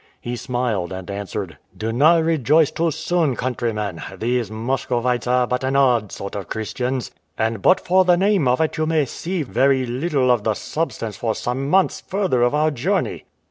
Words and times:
He 0.19 0.35
smiled, 0.35 0.91
and 0.91 1.11
answered, 1.11 1.59
"Do 1.77 1.91
not 1.93 2.23
rejoice 2.23 2.71
too 2.71 2.89
soon, 2.89 3.35
countryman; 3.35 4.01
these 4.17 4.49
Muscovites 4.49 5.27
are 5.27 5.45
but 5.45 5.63
an 5.63 5.75
odd 5.75 6.11
sort 6.11 6.33
of 6.33 6.47
Christians; 6.49 7.11
and 7.37 7.61
but 7.61 7.79
for 7.79 8.03
the 8.03 8.17
name 8.17 8.47
of 8.47 8.59
it 8.61 8.77
you 8.77 8.87
may 8.87 9.05
see 9.05 9.43
very 9.43 9.85
little 9.85 10.31
of 10.31 10.43
the 10.43 10.55
substance 10.55 11.17
for 11.17 11.35
some 11.35 11.69
months 11.69 12.01
further 12.01 12.41
of 12.41 12.55
our 12.55 12.71
journey." 12.71 13.25